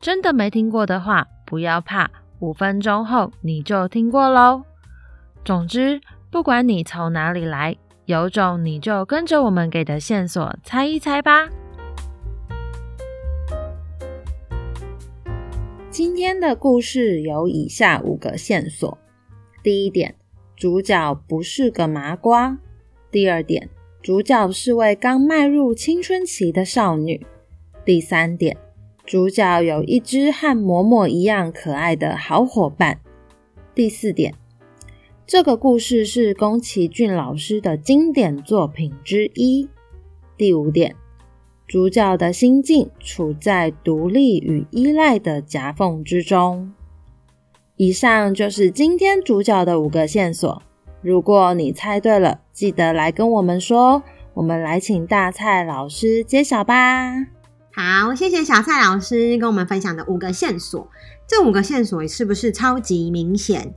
[0.00, 2.10] 真的没听过的话，不要怕，
[2.40, 4.62] 五分钟后你就听过喽。
[5.44, 6.00] 总之，
[6.30, 11.48] 不管你从哪里来，有种你就跟着我们给的线索猜一猜吧。
[15.90, 18.98] 今天的故事有以下五个线索：
[19.62, 20.16] 第一点，
[20.56, 22.58] 主角不是个麻瓜；
[23.10, 23.70] 第二点，
[24.02, 27.24] 主角是位刚迈入青春期的少女；
[27.84, 28.56] 第三点。
[29.06, 33.00] 主角有一只和嬷嬷一样可爱的好伙伴。
[33.74, 34.34] 第四点，
[35.26, 39.68] 这个故事是宫崎骏老师的经典作品之一。
[40.38, 40.96] 第五点，
[41.66, 46.72] 主角的心境处在独立与依赖的夹缝之中。
[47.76, 50.62] 以上就是今天主角的五个线索。
[51.02, 54.02] 如果你猜对了，记得来跟我们说。
[54.32, 57.26] 我们来请大蔡老师揭晓吧。
[57.76, 60.88] 好，谢谢小蔡老师跟我们分享的五个线索。
[61.26, 63.74] 这五个线索是不是超级明显？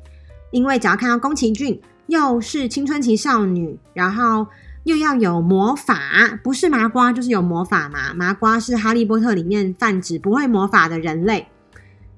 [0.52, 4.46] 因为只要看到宫崎骏，又是青春期少女，然后
[4.84, 8.14] 又要有魔法，不是麻瓜就是有魔法嘛。
[8.14, 11.48] 麻瓜是哈利波特里面泛指不会魔法的人类。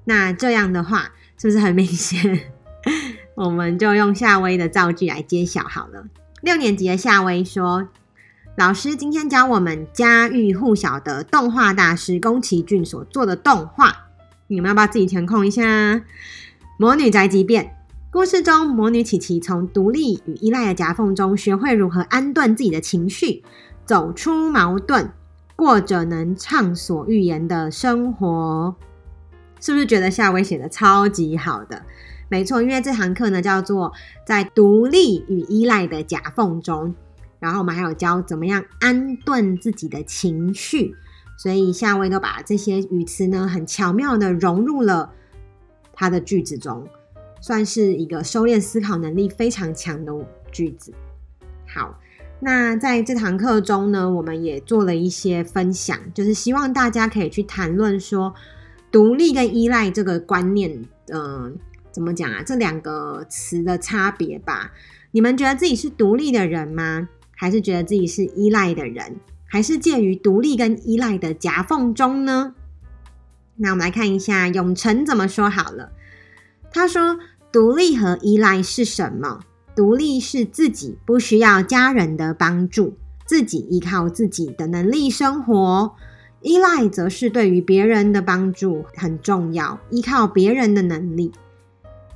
[0.04, 2.42] 那这样的话，是不是很明显？
[3.34, 6.04] 我们就用夏威的造句来揭晓好了。
[6.42, 7.88] 六年级的夏威说。
[8.60, 13.90] 老师今天教我们家喻户晓的动画大师宫崎骏所做的动画，
[14.48, 16.02] 你们要不要自己填空一下？
[16.76, 17.74] 魔女宅急便
[18.10, 23.42] 故事中，魔女琪琪从独立与依赖的夹缝中，学会如何安顿自己的情绪，
[23.86, 25.08] 走出矛盾，
[25.56, 28.76] 过着能畅所欲言的生活。
[29.58, 31.82] 是不是觉得夏威写的超级好的？
[32.28, 33.94] 没错，因为这堂课呢叫做
[34.26, 36.94] 在独立与依赖的夹缝中。
[37.40, 40.94] 然后我们还有教怎么样安顿自己的情绪，
[41.36, 45.12] 所以夏威都把这些语词呢很巧妙的融入了
[45.94, 46.86] 他的句子中，
[47.40, 50.12] 算是一个收敛思考能力非常强的
[50.52, 50.92] 句子。
[51.66, 51.98] 好，
[52.40, 58.34] 那在这堂课中呢，我们也做了一些分享，就是希望大家可以去谈论说
[58.90, 60.70] 独立跟依赖这个观念，
[61.08, 61.52] 嗯、呃，
[61.90, 62.42] 怎么讲啊？
[62.44, 64.72] 这两个词的差别吧？
[65.12, 67.08] 你们觉得自己是独立的人吗？
[67.40, 72.52] 还是觉得自己是依赖的人，还是介于独立跟依赖的夹缝中呢？
[73.56, 75.90] 那我们来看一下永成怎么说好了。
[76.70, 77.18] 他说
[77.50, 79.40] ：“独立和依赖是什么？
[79.74, 85.94] 独立是自己不需要家人的帮助，自己依靠自己的能力生活；
[86.42, 91.32] 依赖则是对于别人的帮助很重要，依靠别人的能力。”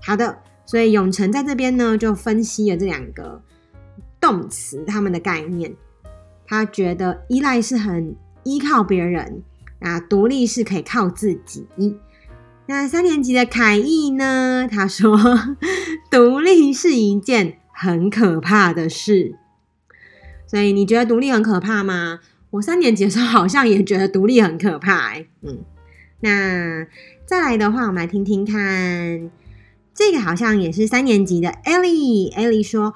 [0.04, 3.40] 好的，所以永成在这边呢就分析了这两个。
[4.24, 5.74] 动词他们的概念，
[6.46, 9.42] 他觉得依赖是很依靠别人
[9.80, 11.66] 啊，独立是可以靠自己。
[12.64, 14.66] 那三年级的凯毅呢？
[14.66, 15.14] 他说，
[16.10, 19.36] 独立是一件很可怕的事。
[20.46, 22.20] 所以你觉得独立很可怕吗？
[22.52, 25.12] 我三年级的时候好像也觉得独立很可怕。
[25.42, 25.58] 嗯，
[26.20, 26.86] 那
[27.26, 29.30] 再来的话，我们来听听看，
[29.92, 32.32] 这个好像也是三年级的 Ellie。
[32.32, 32.94] Ellie 说。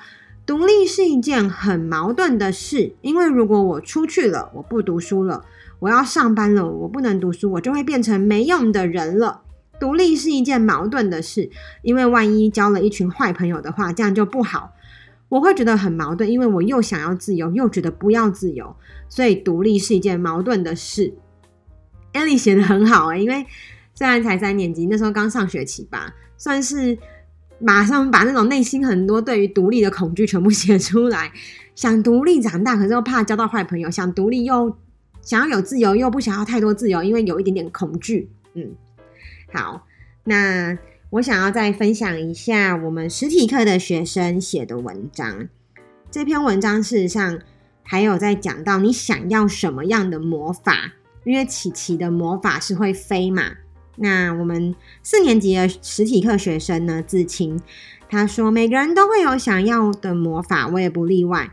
[0.49, 5.45] 独立是一件很矛盾的事，因为如果我出去了，我不读书了，
[5.79, 9.43] 我要上班了，我不能读书，我就会变成没用的人了。
[9.79, 11.51] 独立是一件矛盾的事，
[11.83, 14.73] 因为万一交了一群坏朋友的话，这样就不好。
[15.29, 18.75] 我会觉得很矛盾，因为我又想要自由，又觉得不要自由，
[19.11, 21.13] 所以独立是一件矛盾的事。
[22.15, 23.45] Ellie 写得很好欸，因为
[23.95, 26.97] 虽然才三年级，那时候刚上学期吧，算是。
[27.60, 31.32] 马上把那种内心很多对于独立的恐惧全部写出来，
[31.75, 34.76] 想独立长大，可是又怕交到坏朋友；想独立又
[35.20, 38.31] 想要有自由，又不想要太多自由，因为有一点点恐惧。
[38.55, 38.70] 嗯，
[39.52, 39.87] 好，
[40.25, 40.78] 那
[41.10, 45.49] 我想要再分享一下我们实体课的学生写的文章。
[46.10, 47.38] 这篇文章事实上
[47.82, 50.93] 还有在讲到你想要什么样的魔法，
[51.25, 53.52] 因为琪琪的魔法是会飞嘛。
[53.99, 57.61] 那我们四年级的实体课学生呢，子晴，
[58.09, 61.50] 他说每个人都会有想要的魔法，我也不例外。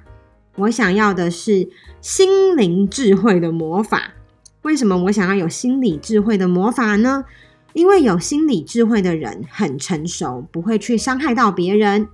[0.57, 1.67] 我想要的是
[2.01, 4.13] 心灵智慧的魔法。
[4.61, 7.25] 为什么我想要有心理智慧的魔法呢？
[7.73, 12.07] 因为有心理智慧的人很成熟，不会去伤害到别人。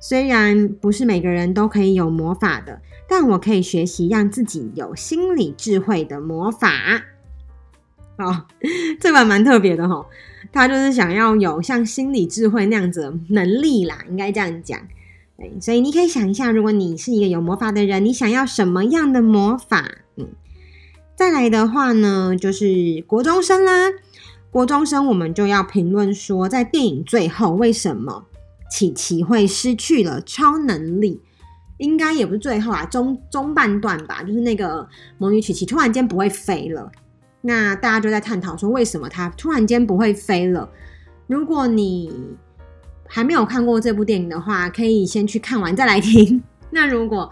[0.00, 6.70] 虽然不是每个人都可以有魔法的，但我可以学习让自己有心理智慧的魔法。
[8.20, 8.44] 哦，
[9.00, 10.04] 这本蛮特别的齁，
[10.52, 14.78] 他就是想要有像心理智慧那样子的能力啦，应该这样讲。
[15.58, 19.90] 所以你可以想一下，如果你是一个有魔法的人，你想要什么样的魔法？
[20.16, 20.28] 嗯，
[21.16, 23.88] 再来的话呢，就是国中生啦。
[24.50, 28.26] 国中生我们就要评论说，在电影最后为什么
[28.70, 31.22] 琪琪会失去了超能力？
[31.78, 36.92] 应该也不是最后啊，中中半段吧，就是那个魔女琪琪突然间不会飞了。
[37.42, 40.68] 那大家就在探讨说，为什么他突然间不会飞了？
[41.26, 42.12] 如果你
[43.08, 46.42] 还没有看过这部电影的话，可以先去看完再来听。
[46.70, 47.30] 那如果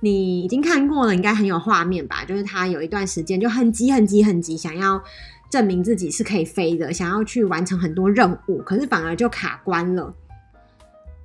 [0.00, 2.24] 你已经看过了，应该很有画面吧？
[2.24, 5.02] 就是他有一段时间就很急、很急、很急，想要
[5.50, 10.14] 证明自己是可以飞的，想要去完成很多任务，可是反而就卡关了。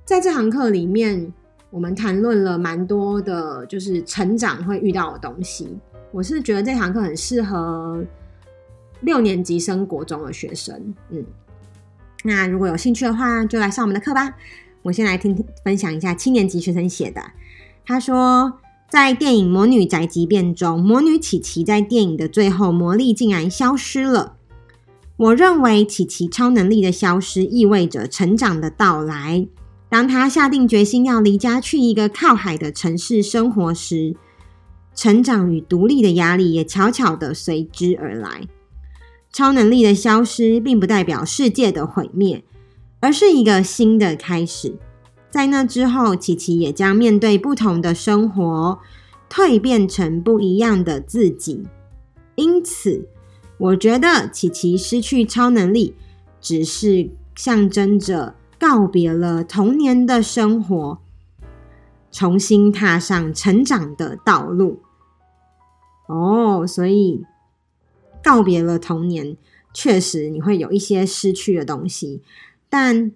[0.04, 1.32] 在这堂课里面，
[1.70, 5.78] 我们谈论了蛮多的，就是成长会遇到的东西。
[6.12, 8.04] 我是觉得这堂课很适合。
[9.00, 11.24] 六年级升国中的学生，嗯，
[12.24, 14.34] 那如果有兴趣的话，就来上我们的课吧。
[14.82, 17.20] 我先来听听分享一下七年级学生写的。
[17.84, 24.36] 他说，在电影《魔女宅急便》中，魔女琪琪在电影的最后，魔力竟然消失了。
[25.16, 29.46] 我认为琪琪超能力的消失意味着成长的到来。
[29.88, 34.14] 当她下定决心要离家去一个靠海的城市生活时，
[34.94, 38.42] 成长与独立的压力也悄悄地随之而来。
[39.36, 42.42] 超能力的消失，并不代表世界的毁灭，
[43.00, 44.78] 而是一个新的开始。
[45.28, 48.78] 在那之后，琪琪也将面对不同的生活，
[49.28, 51.66] 蜕变成不一样的自己。
[52.36, 53.10] 因此，
[53.58, 55.94] 我觉得琪琪失去超能力，
[56.40, 60.98] 只是象征着告别了童年的生活，
[62.10, 64.80] 重新踏上成长的道路。
[66.08, 67.26] 哦，所以。
[68.26, 69.36] 告别了童年，
[69.72, 72.24] 确实你会有一些失去的东西，
[72.68, 73.12] 但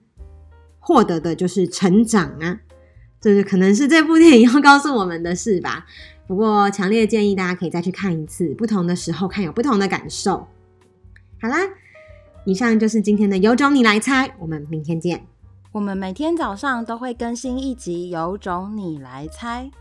[0.78, 2.60] 获得的就是成长啊！
[3.20, 5.84] 这是可能是这部电影要告诉我们的事吧。
[6.28, 10.46] 不过，强烈建议大家可以再去看一次，不同的时候看有不同的感受。
[11.42, 11.56] 好啦，
[12.44, 15.26] 以上就是今天的有种你来猜，我们明天见。
[15.72, 19.72] 我们每天早上都会更新一集有种你来猜，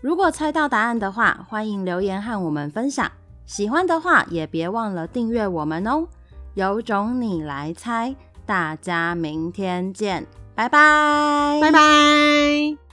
[0.00, 3.12] 如果猜到答案的话，欢迎留言和我们分享。
[3.44, 6.06] 喜欢的话，也别忘了订阅我们哦！
[6.54, 8.14] 有种你来猜，
[8.46, 12.91] 大家明天见，拜拜，拜拜。